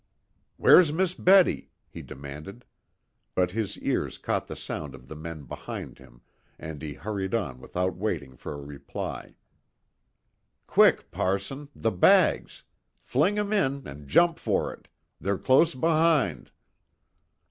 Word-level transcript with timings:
"Where's 0.57 0.91
Miss 0.91 1.13
Betty?" 1.13 1.69
he 1.87 2.01
demanded. 2.01 2.65
But 3.35 3.51
his 3.51 3.77
ears 3.77 4.17
caught 4.17 4.47
the 4.47 4.55
sound 4.55 4.95
of 4.95 5.07
the 5.07 5.15
men 5.15 5.43
behind 5.43 5.99
him, 5.99 6.21
and 6.57 6.81
he 6.81 6.95
hurried 6.95 7.35
on 7.35 7.59
without 7.61 7.95
waiting 7.95 8.35
for 8.35 8.53
a 8.53 8.57
reply. 8.65 9.35
"Quick, 10.65 11.11
parson! 11.11 11.69
The 11.75 11.91
bags! 11.91 12.63
fling 12.95 13.37
'em 13.37 13.53
in, 13.53 13.85
and 13.87 14.07
jump 14.07 14.39
for 14.39 14.73
it! 14.73 14.87
They're 15.19 15.37
close 15.37 15.75
behind!" 15.75 16.49